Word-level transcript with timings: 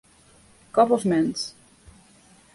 Kop 0.77 0.95
of 0.97 1.05
munt. 1.13 1.39